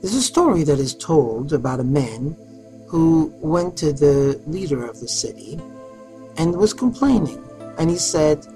[0.00, 2.34] There's a story that is told about a man
[2.88, 5.60] who went to the leader of the city
[6.38, 7.44] and was complaining.
[7.76, 8.46] And he said,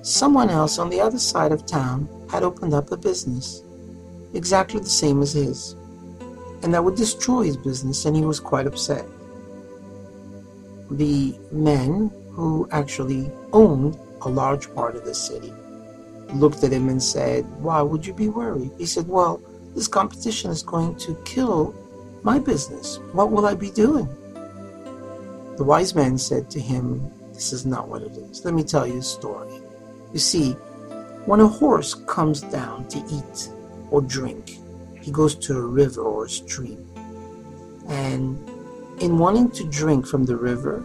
[0.00, 3.62] someone else on the other side of town had opened up a business
[4.32, 5.76] exactly the same as his.
[6.62, 9.04] And that would destroy his business, and he was quite upset.
[10.90, 15.52] The man who actually owned a large part of the city
[16.32, 18.70] looked at him and said, Why would you be worried?
[18.78, 19.42] He said, Well,
[19.74, 21.74] this competition is going to kill
[22.22, 22.98] my business.
[23.12, 24.08] What will I be doing?
[25.56, 28.44] The wise man said to him, This is not what it is.
[28.44, 29.60] Let me tell you a story.
[30.12, 30.52] You see,
[31.26, 33.50] when a horse comes down to eat
[33.90, 34.58] or drink,
[35.00, 36.86] he goes to a river or a stream.
[37.88, 38.38] And
[39.00, 40.84] in wanting to drink from the river,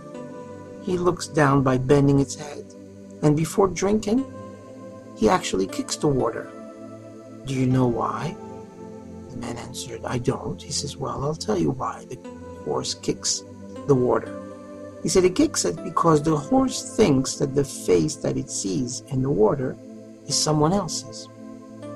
[0.83, 2.65] he looks down by bending its head.
[3.21, 4.25] And before drinking,
[5.17, 6.51] he actually kicks the water.
[7.45, 8.35] Do you know why?
[9.29, 10.61] The man answered, I don't.
[10.61, 12.17] He says, Well, I'll tell you why the
[12.65, 13.43] horse kicks
[13.87, 14.35] the water.
[15.03, 19.01] He said, It kicks it because the horse thinks that the face that it sees
[19.09, 19.77] in the water
[20.27, 21.27] is someone else's.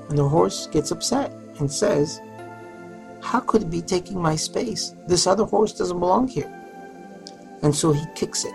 [0.10, 2.22] And the horse gets upset and says,
[3.22, 4.94] How could it be taking my space?
[5.08, 6.52] This other horse doesn't belong here.
[7.62, 8.54] And so he kicks it.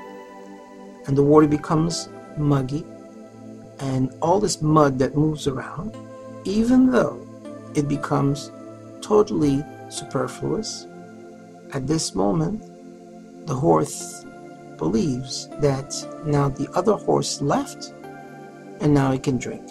[1.06, 2.84] And the water becomes muggy.
[3.80, 5.96] And all this mud that moves around,
[6.44, 7.24] even though
[7.74, 8.50] it becomes
[9.00, 10.86] totally superfluous.
[11.72, 12.62] At this moment,
[13.46, 14.24] the horse
[14.76, 17.92] believes that now the other horse left
[18.80, 19.68] and now he can drink.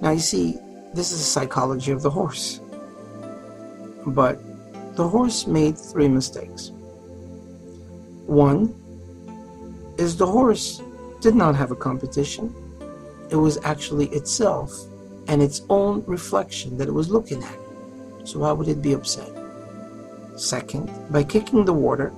[0.00, 0.58] Now, you see,
[0.94, 2.60] this is the psychology of the horse.
[4.06, 4.40] But
[4.96, 6.72] the horse made three mistakes.
[8.26, 8.74] One
[9.98, 10.82] is the horse
[11.20, 12.54] did not have a competition,
[13.30, 14.70] it was actually itself
[15.28, 17.58] and its own reflection that it was looking at.
[18.24, 19.30] So why would it be upset?
[20.36, 22.12] Second, by kicking the water,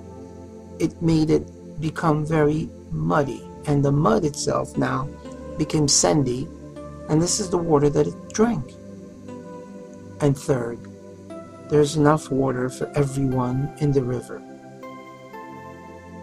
[0.78, 1.48] it made it
[1.80, 5.08] become very muddy, and the mud itself now
[5.58, 6.48] became sandy,
[7.08, 8.72] and this is the water that it drank.
[10.20, 10.78] And third,
[11.68, 14.42] there's enough water for everyone in the river.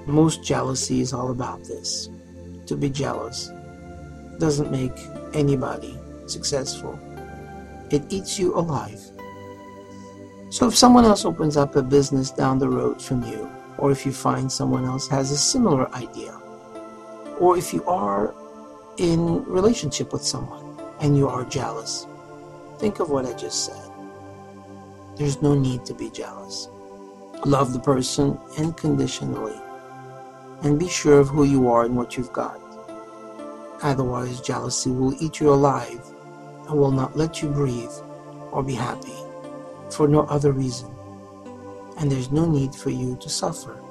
[0.06, 2.10] Most jealousy is all about this.
[2.68, 3.52] To be jealous
[4.40, 4.98] doesn't make
[5.34, 6.98] anybody successful.
[7.92, 9.02] It eats you alive.
[10.52, 14.06] So if someone else opens up a business down the road from you, or if
[14.06, 16.38] you find someone else has a similar idea,
[17.40, 18.36] or if you are
[18.98, 22.06] in relationship with someone and you are jealous,
[22.80, 23.90] think of what I just said.
[25.16, 26.68] There's no need to be jealous.
[27.46, 29.56] Love the person unconditionally
[30.64, 32.60] and be sure of who you are and what you've got.
[33.84, 36.06] Otherwise, jealousy will eat you alive
[36.68, 37.96] and will not let you breathe
[38.52, 39.16] or be happy
[39.92, 40.94] for no other reason,
[41.98, 43.82] and there's no need for you to suffer.